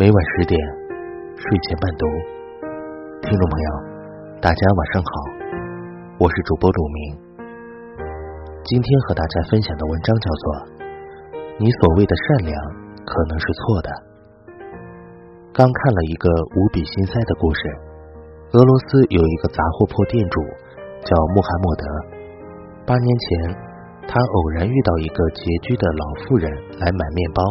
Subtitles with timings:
[0.00, 0.56] 每晚十点，
[1.36, 2.08] 睡前伴读。
[3.20, 3.68] 听众朋友，
[4.40, 5.12] 大家晚上好，
[6.16, 6.98] 我是主播鲁明。
[8.64, 10.44] 今天和大家分享的文章叫做
[11.60, 12.56] 《你所谓的善良
[13.04, 13.88] 可能是错的》。
[15.52, 17.60] 刚看了一个无比心塞的故事，
[18.56, 20.40] 俄罗斯有一个杂货铺店主
[21.04, 21.84] 叫穆罕默德，
[22.88, 23.68] 八年前。
[24.08, 26.48] 他偶然遇到一个拮据的老妇人
[26.80, 27.44] 来买面包，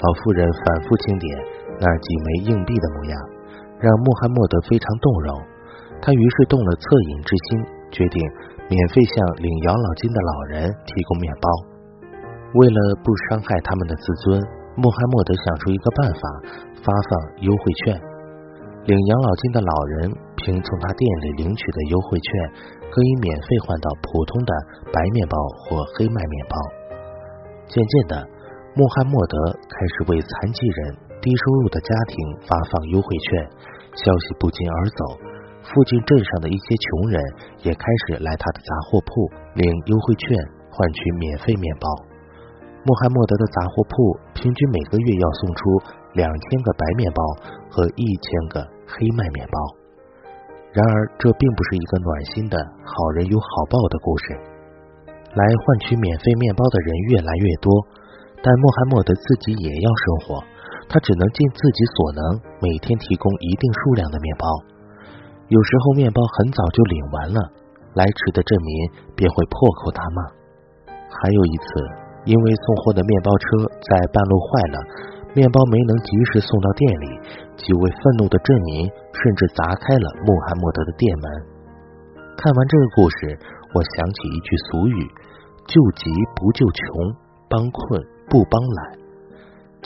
[0.00, 1.28] 老妇人反复清点
[1.78, 3.14] 那几枚硬币的模样，
[3.78, 5.28] 让穆罕默德非常动容。
[6.00, 7.48] 他于是动了恻隐之心，
[7.92, 8.16] 决定
[8.68, 11.46] 免费向领养老金的老人提供面包。
[12.56, 14.40] 为了不伤害他们的自尊，
[14.76, 16.22] 穆罕默德想出一个办法，
[16.80, 17.10] 发放
[17.44, 17.96] 优惠券。
[18.86, 22.30] 领养老金的老人凭从他店里领取的优惠券。
[22.86, 24.52] 可以免费换到普通的
[24.94, 26.56] 白面包或黑麦面包。
[27.68, 28.26] 渐渐的，
[28.74, 32.14] 穆罕默德开始为残疾人、低收入的家庭
[32.46, 33.42] 发放优惠券。
[33.98, 35.02] 消息不胫而走，
[35.66, 37.18] 附近镇上的一些穷人
[37.66, 39.26] 也开始来他的杂货铺
[39.58, 40.30] 领优惠券，
[40.70, 41.90] 换取免费面包。
[42.86, 43.96] 穆罕默德的杂货铺
[44.38, 45.58] 平均每个月要送出
[46.14, 47.18] 两千个白面包
[47.74, 49.58] 和一千个黑麦面包。
[50.70, 52.54] 然而，这并不是一个暖心的
[52.86, 54.38] 好人有好报的故事。
[55.34, 57.72] 来换取免费面包的人越来越多，
[58.38, 60.44] 但穆罕默德自己也要生活，
[60.88, 62.20] 他只能尽自己所能，
[62.62, 64.46] 每天提供一定数量的面包。
[65.48, 67.40] 有时候面包很早就领完了，
[67.94, 68.70] 来迟的镇民
[69.14, 70.18] 便会破口大骂。
[70.90, 71.66] 还有一次，
[72.24, 73.46] 因为送货的面包车
[73.90, 74.78] 在半路坏了。
[75.36, 77.06] 面包没能及时送到店里，
[77.60, 81.24] 几位愤怒的镇民甚至砸开了穆罕默德的店门。
[82.38, 83.38] 看完这个故事，
[83.74, 85.06] 我想起一句俗语
[85.68, 87.14] ：“救急不救穷，
[87.50, 88.98] 帮困不帮懒。”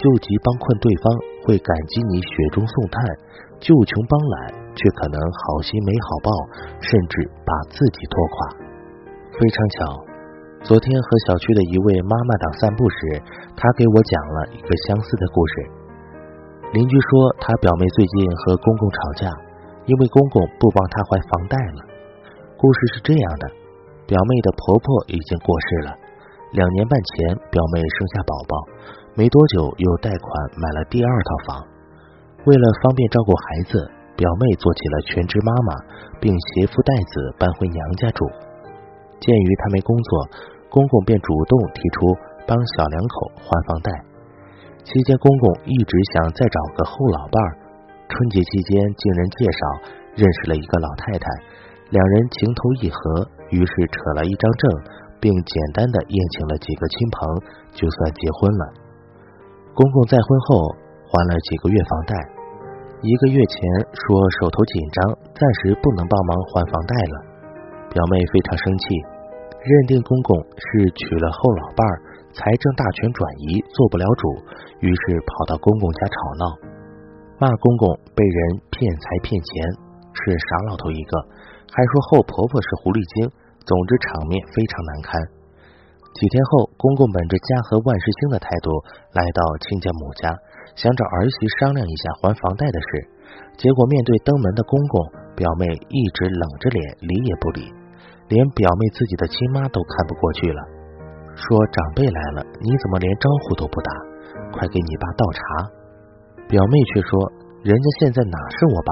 [0.01, 1.13] 救急帮困对方
[1.45, 2.97] 会感激你雪中送炭，
[3.61, 6.33] 救穷帮懒却可能好心没好报，
[6.81, 8.37] 甚至把自己拖垮。
[9.37, 10.01] 非常巧。
[10.65, 13.21] 昨天和小区的一位妈妈党散步时，
[13.57, 15.55] 她给我讲了一个相似的故事。
[16.73, 19.29] 邻居说，她表妹最近和公公吵架，
[19.85, 21.85] 因为公公不帮她还房贷了。
[22.57, 23.45] 故事是这样的：
[24.09, 25.97] 表妹的婆婆已经过世了，
[26.53, 28.55] 两年半前表妹生下宝宝，
[29.15, 31.67] 没多久又贷款买了第二套房。
[32.47, 35.71] 为了方便照顾孩子，表妹做起了全职妈妈，
[36.21, 38.25] 并携夫带子搬回娘家住。
[39.19, 40.11] 鉴于她没工作，
[40.71, 42.17] 公公便主动提出
[42.47, 43.91] 帮小两口还房贷。
[44.85, 47.51] 期间，公公一直想再找个后老伴儿。
[48.09, 49.61] 春节期间，经人介绍
[50.17, 51.27] 认识了一个老太太，
[51.91, 54.71] 两人情投意合，于是扯了一张证，
[55.21, 57.29] 并简单的宴请了几个亲朋，
[57.73, 58.65] 就算结婚了。
[59.81, 60.77] 公公再婚后
[61.09, 62.13] 还了几个月房贷，
[63.01, 63.57] 一个月前
[63.97, 67.17] 说手头紧张，暂时不能帮忙还房贷了。
[67.89, 68.93] 表妹非常生气，
[69.65, 71.97] 认定公公是娶了后老伴儿，
[72.37, 74.29] 财政大权转移，做不了主，
[74.85, 76.45] 于是跑到公公家吵闹，
[77.41, 79.65] 骂公公被人骗财骗钱，
[80.13, 81.25] 是傻老头一个，
[81.73, 83.33] 还说后婆婆是狐狸精，
[83.65, 85.17] 总之场面非常难堪。
[86.13, 88.73] 几天后，公公本着家和万事兴的态度
[89.13, 90.33] 来到亲家母家，
[90.81, 92.89] 想找儿媳商量一下还房贷的事，
[93.61, 94.97] 结果面对登门的公公，
[95.37, 97.69] 表妹一直冷着脸，理也不理。
[98.33, 100.61] 连表妹自己的亲妈都看不过去了，
[101.37, 103.93] 说长辈来了，你怎么连招呼都不打？
[104.57, 105.41] 快给你爸倒茶。
[106.49, 107.13] 表妹却说，
[107.61, 108.91] 人家现在哪是我爸？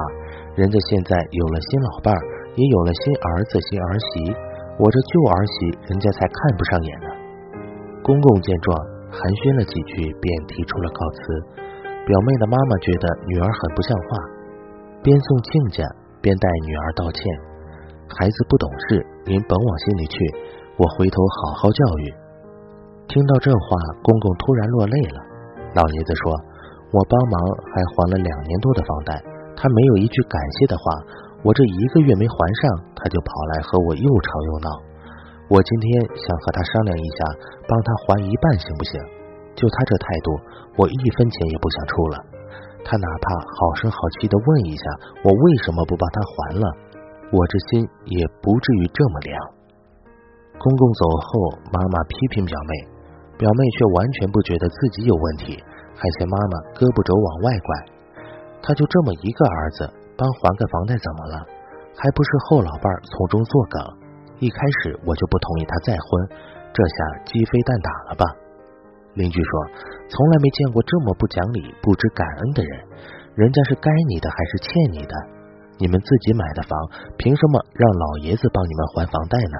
[0.53, 2.21] 人家现在有了新老伴儿，
[2.53, 4.29] 也有了新儿子、新儿媳，
[4.77, 7.18] 我这旧儿媳人家才看不上眼呢。
[8.01, 8.73] 公公见状，
[9.11, 11.19] 寒暄了几句，便提出了告辞。
[12.07, 14.09] 表妹的妈妈觉得女儿很不像话，
[15.03, 15.85] 边送亲家
[16.23, 17.21] 边带女儿道歉。
[18.09, 20.17] 孩子不懂事，您甭往心里去，
[20.79, 22.05] 我回头好好教育。
[23.05, 23.67] 听到这话，
[24.01, 25.19] 公公突然落泪了。
[25.77, 26.33] 老爷子说
[26.89, 27.35] ：“我帮忙
[27.69, 29.21] 还还了两年多的房贷，
[29.53, 30.83] 他没有一句感谢的话，
[31.43, 34.69] 我这一个月没还上，他就跑来和我又吵又闹。
[35.49, 37.19] 我今天想和他商量一下，
[37.65, 38.93] 帮他还一半行不行？
[39.57, 40.29] 就他这态度，
[40.77, 42.15] 我一分钱也不想出了。
[42.85, 44.83] 他哪怕好声好气的问一下，
[45.25, 46.65] 我为什么不帮他还了？”
[47.33, 49.33] 我这心也不至于这么凉。
[50.57, 51.29] 公公走后，
[51.73, 52.73] 妈妈批评表妹，
[53.37, 55.57] 表妹却完全不觉得自己有问题，
[55.93, 57.69] 还嫌妈妈胳膊肘往外拐。
[58.61, 61.35] 他就这么一个儿子，帮还个房贷怎么了？
[61.97, 63.77] 还不是后老伴儿从中作梗。
[64.39, 66.07] 一开始我就不同意他再婚，
[66.73, 66.95] 这下
[67.25, 68.25] 鸡飞蛋打了吧？
[69.15, 69.51] 邻居说
[70.07, 72.79] ：“从来没见过这么不讲理、不知感恩的人。
[73.35, 75.13] 人家是该你的还是欠你的？
[75.77, 76.71] 你们自己买的房，
[77.17, 79.57] 凭什么让老爷子帮你们还房贷呢？”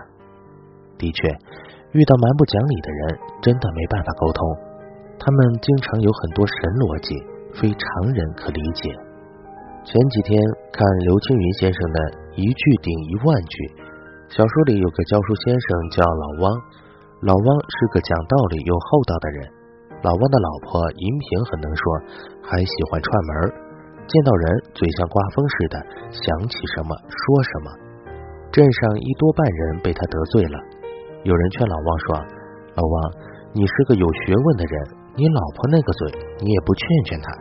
[1.00, 1.28] 的确，
[1.92, 4.44] 遇到蛮不讲理的人，真的没办法沟通。
[5.18, 7.12] 他们经常有很多神逻辑，
[7.60, 8.96] 非常人可理解。
[9.84, 10.40] 前几天
[10.72, 11.98] 看刘青云先生的
[12.36, 13.56] 一句顶一万句，
[14.30, 16.54] 小说里有个教书先生叫老汪。
[17.26, 19.50] 老汪是个讲道理又厚道的人。
[20.06, 21.84] 老汪的老婆银萍很能说，
[22.46, 23.30] 还喜欢串门
[24.06, 24.46] 见到人
[24.78, 25.76] 嘴像刮风似的，
[26.14, 27.68] 想起什么说什么。
[28.54, 30.58] 镇上一多半人被他得罪了。
[31.26, 32.08] 有人劝老汪说
[32.78, 32.96] ：“老汪，
[33.52, 34.74] 你是个有学问的人，
[35.18, 37.34] 你老婆那个嘴，你也不劝劝她。”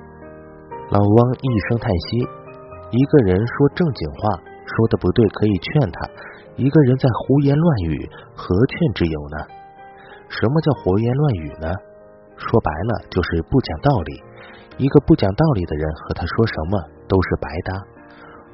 [0.89, 2.25] 老汪一声叹息
[2.97, 5.97] ：“一个人说正经话，说的不对可以劝他；
[6.57, 9.37] 一个人在胡言乱语，何劝之有呢？”
[10.29, 11.73] 什么叫胡言乱语呢？
[12.37, 14.23] 说白了就是不讲道理。
[14.77, 16.79] 一个不讲道理的人和他说什么
[17.09, 17.83] 都是白搭。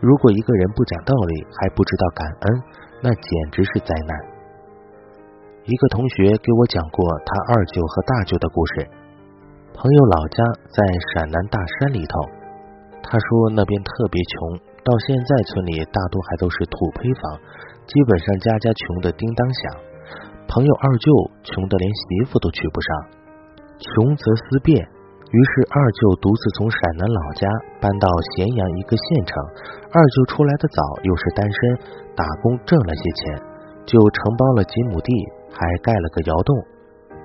[0.01, 2.63] 如果一个人不讲道理还不知道感恩，
[3.03, 4.17] 那简直是灾难。
[5.65, 8.89] 一个同学给我讲过他二舅和大舅的故事。
[9.75, 10.81] 朋友老家在
[11.13, 12.15] 陕南大山里头，
[13.03, 17.41] 他说那边特别穷，到现在村里大多还都是土坯房，
[17.89, 19.63] 基本上家家穷的叮当响。
[20.47, 21.09] 朋友二舅
[21.43, 22.89] 穷的连媳妇都娶不上，
[23.81, 27.49] 穷则思变，于是二舅独自从陕南老家
[27.81, 29.33] 搬到咸阳一个县城。
[29.89, 31.59] 二舅出来的早，又是单身，
[32.15, 33.41] 打工挣了些钱，
[33.89, 35.11] 就承包了几亩地，
[35.49, 36.53] 还盖了个窑洞。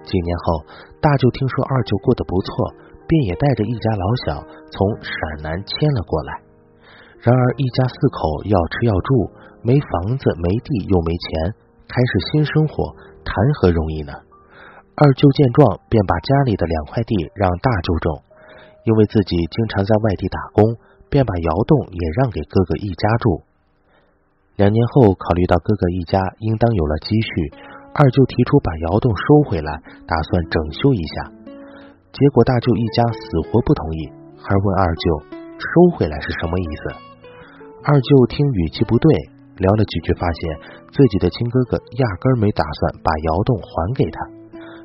[0.07, 0.63] 几年后，
[1.01, 2.73] 大舅听说二舅过得不错，
[3.05, 6.49] 便也带着一家老小从陕南迁了过来。
[7.21, 9.31] 然而一家四口要吃要住，
[9.62, 11.54] 没房子没地又没钱，
[11.88, 12.95] 开始新生活。
[13.27, 14.13] 谈何容易呢？
[14.95, 18.24] 二舅见状，便把家里的两块地让大舅种，
[18.86, 20.63] 因为自己经常在外地打工，
[21.10, 23.44] 便把窑洞也让给哥哥一家住。
[24.56, 27.30] 两年后，考虑到哥哥一家应当有了积蓄，
[27.94, 31.31] 二舅提出把窑洞收回来，打算整修一下。
[32.12, 33.19] 结果大舅一家死
[33.51, 37.08] 活不同意，还问二舅收回来是什么意思。
[37.83, 39.09] 二舅听语气不对。
[39.59, 40.39] 聊了几句，发现
[40.87, 44.23] 自己的亲哥哥压根儿没打算把窑洞还给他，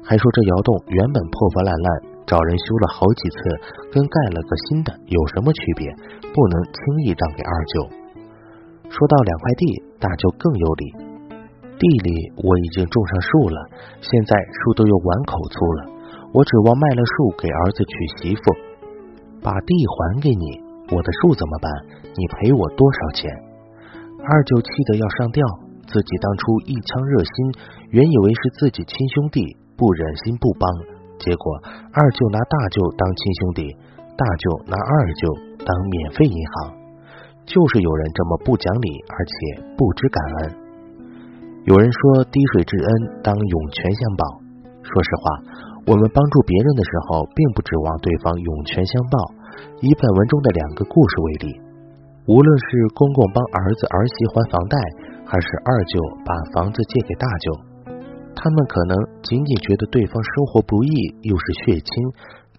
[0.03, 1.87] 还说这窑洞原本破破烂烂，
[2.27, 3.39] 找人修了好几次，
[3.95, 5.87] 跟盖了个新的有什么区别？
[6.35, 7.87] 不能轻易让给二舅。
[8.91, 9.63] 说到两块地，
[10.03, 10.85] 大舅更有理。
[11.79, 13.59] 地里我已经种上树了，
[14.03, 15.81] 现在树都有碗口粗了，
[16.35, 18.43] 我指望卖了树给儿子娶媳妇，
[19.39, 21.71] 把地还给你，我的树怎么办？
[22.13, 23.25] 你赔我多少钱？
[24.21, 25.41] 二舅气得要上吊，
[25.89, 27.33] 自己当初一腔热心，
[27.91, 30.69] 原以为是自己亲兄弟，不忍心不帮，
[31.19, 31.45] 结果
[31.93, 33.73] 二舅拿大舅当亲兄弟，
[34.17, 35.25] 大舅拿二舅
[35.65, 36.77] 当免费银行，
[37.49, 39.33] 就是有人这么不讲理，而且
[39.77, 40.65] 不知感恩。
[41.65, 42.89] 有人说滴水之恩
[43.25, 44.25] 当涌泉相报，
[44.85, 45.25] 说实话，
[45.89, 49.17] 我们帮助别人的时候，并不指望对方涌泉相报。
[49.81, 51.61] 以本文中的两个故事为例。
[52.27, 54.77] 无论是公公帮儿子儿媳还房贷，
[55.27, 57.47] 还是二舅把房子借给大舅，
[58.35, 60.91] 他们可能仅仅觉得对方生活不易，
[61.21, 61.91] 又是血亲，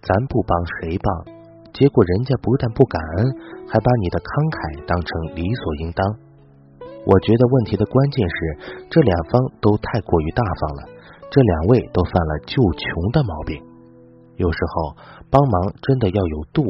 [0.02, 1.34] 咱不帮谁帮？
[1.74, 3.34] 结果人家不但不感恩，
[3.66, 6.00] 还把你的慷慨当成理所应当。
[7.04, 8.36] 我觉得问题的关键是
[8.88, 10.80] 这两方都太过于大方了，
[11.26, 13.58] 这两位都犯了救穷的毛病。
[14.38, 14.96] 有时候
[15.30, 16.62] 帮忙真的要有度，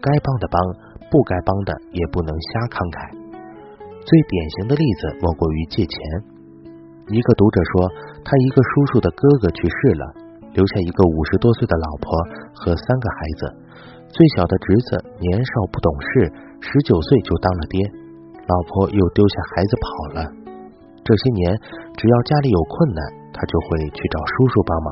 [0.00, 0.88] 该帮的帮。
[1.08, 3.00] 不该帮的也不能瞎慷慨。
[4.04, 5.96] 最典型的例子莫过于借钱。
[7.08, 7.72] 一个读者说，
[8.20, 10.04] 他一个叔叔的哥哥去世了，
[10.52, 12.12] 留下一个五十多岁的老婆
[12.52, 13.42] 和三个孩子。
[14.12, 16.28] 最小的侄子年少不懂事，
[16.60, 17.80] 十九岁就当了爹，
[18.44, 20.18] 老婆又丢下孩子跑了。
[21.00, 21.56] 这些年，
[21.96, 23.00] 只要家里有困难，
[23.32, 24.88] 他就会去找叔叔帮忙，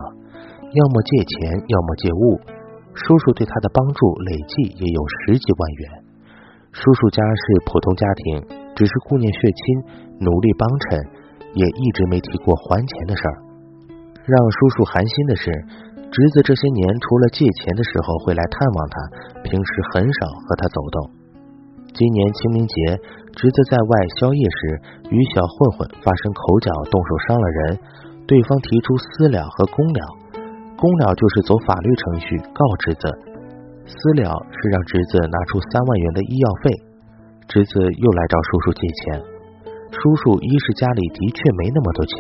[0.65, 2.41] 要么借钱，要么借物。
[2.97, 5.85] 叔叔对他的帮助累计也有十几万元。
[6.73, 8.41] 叔叔家是普通家庭，
[8.75, 9.61] 只是顾念血亲，
[10.21, 11.01] 努力帮衬，
[11.53, 13.37] 也一直没提过还钱的事儿。
[14.25, 15.53] 让叔叔寒心的是，
[16.11, 18.97] 侄子这些年除了借钱的时候会来探望他，
[19.45, 21.11] 平时很少和他走动。
[21.93, 22.75] 今年清明节，
[23.37, 24.61] 侄子在外宵夜时
[25.13, 27.79] 与小混混发生口角，动手伤了人，
[28.27, 30.01] 对方提出私了和公了。
[30.77, 33.09] 公了就是走法律程序告侄子，
[33.89, 36.71] 私了是让侄子拿出三万元的医药费。
[37.49, 39.23] 侄子又来找叔叔借钱，
[39.89, 42.17] 叔叔一是家里的确没那么多钱，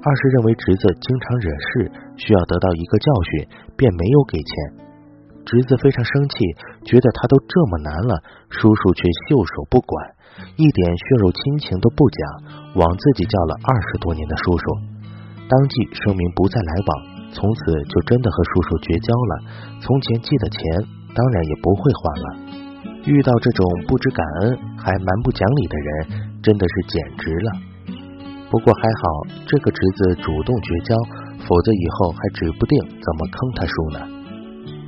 [0.00, 4.52] 二是认为侄子经常惹事，需要得到一个教训，便没有给钱。
[5.44, 6.38] 侄子非常生气，
[6.86, 9.92] 觉得他都这么难了，叔叔却袖手不管，
[10.56, 14.64] 一点血肉亲情都不讲，枉自己叫了二十多年的叔叔。
[15.50, 17.58] 当即声明不再来往，从此
[17.88, 19.32] 就真的和叔叔绝交了。
[19.80, 20.58] 从前借的钱，
[21.14, 22.26] 当然也不会还了。
[23.06, 25.90] 遇到这种不知感恩还蛮不讲理的人，
[26.42, 27.50] 真的是简直了。
[28.50, 29.02] 不过还好，
[29.46, 30.96] 这个侄子主动绝交，
[31.46, 34.00] 否则以后还指不定怎么坑他叔呢。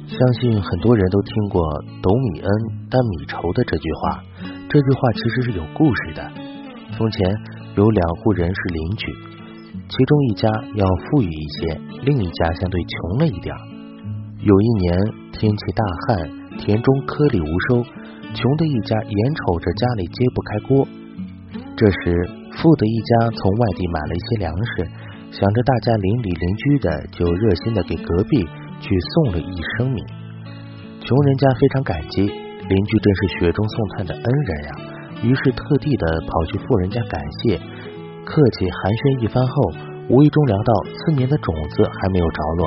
[0.09, 1.63] 相信很多人都听过
[2.03, 2.51] “斗米恩，
[2.91, 4.23] 担米仇”的这句话。
[4.69, 6.31] 这句话其实是有故事的。
[6.97, 7.35] 从前
[7.77, 9.07] 有两户人是邻居，
[9.89, 13.55] 其中一家要富裕一些，另一家相对穷了一点。
[14.41, 14.99] 有一年
[15.33, 17.83] 天气大旱，田中颗粒无收，
[18.35, 20.89] 穷的一家眼瞅着家里揭不开锅。
[21.77, 22.39] 这时。
[22.53, 24.87] 富的一家从外地买了一些粮食，
[25.33, 28.45] 想着大家邻里邻居的，就热心的给隔壁
[28.79, 30.03] 去送了一升米。
[31.01, 34.71] 穷人家非常感激，邻居真是雪中送炭的恩人呀，
[35.23, 37.59] 于是特地的跑去富人家感谢，
[38.25, 39.55] 客气寒暄一番后，
[40.07, 42.63] 无意中聊到次年的种子还没有着落，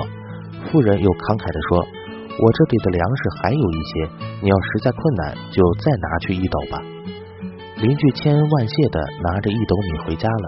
[0.67, 1.79] 富人又慷慨的说
[2.35, 3.91] ：“我这里的粮食还有一些，
[4.43, 6.75] 你要实在困难，就再拿去一斗吧。”
[7.79, 10.45] 邻居千恩万谢的拿着一斗米回家了，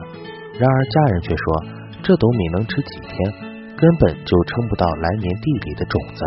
[0.59, 1.43] 然而家人却说
[2.03, 3.15] 这斗米能吃几天，
[3.79, 6.19] 根本就撑不到来年地里的种子。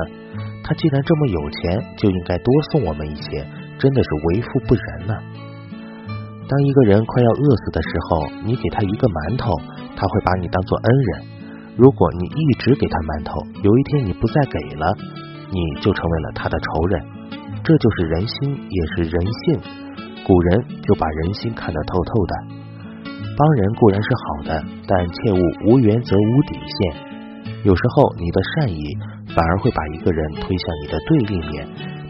[0.64, 1.60] 他既然这么有钱，
[1.96, 3.44] 就应该多送我们一些，
[3.76, 5.14] 真的是为富不仁呐！
[6.50, 9.54] 当一个人快要饿死的时候，你给他一个馒头，
[9.94, 11.10] 他会把你当做恩人；
[11.78, 14.90] 如果你一直给他馒头，有一天你不再给了，
[15.46, 16.98] 你就成为了他的仇人。
[17.62, 19.62] 这就是人心，也是人性。
[20.26, 22.34] 古人就把人心看得透透的，
[23.38, 24.50] 帮人固然是好的，
[24.90, 25.38] 但切勿
[25.70, 27.06] 无原则无底线。
[27.62, 28.82] 有时候你的善意
[29.30, 31.62] 反而会把一个人推向你的对立面，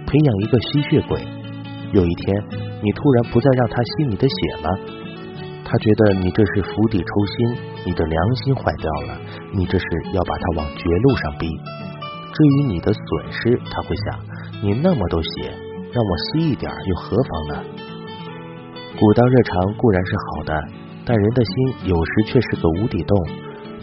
[0.08, 1.20] 培养一个吸血鬼。
[1.92, 2.32] 有一天
[2.82, 4.68] 你突然不再让他吸你的血了，
[5.64, 7.56] 他觉得你这是釜底抽薪，
[7.86, 9.20] 你的良心坏掉了，
[9.52, 11.46] 你这是要把他往绝路上逼。
[12.32, 14.20] 至于你的损失，他会想
[14.62, 15.52] 你那么多血，
[15.92, 17.64] 让我吸一点又何妨呢？
[18.98, 20.62] 古道热肠固然是好的，
[21.04, 23.16] 但人的心有时却是个无底洞。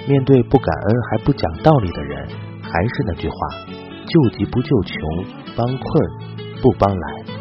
[0.07, 2.27] 面对不感恩还不讲道理的人，
[2.61, 3.35] 还是那句话：
[4.05, 5.25] 救急不救穷，
[5.55, 5.81] 帮困
[6.61, 7.36] 不帮懒。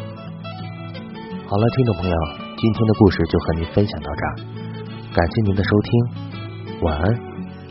[1.49, 2.15] 好了，听众朋友，
[2.57, 4.35] 今天的故事就和您分享到这儿，
[5.15, 7.15] 感谢您的收听，晚安，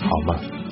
[0.00, 0.65] 好梦。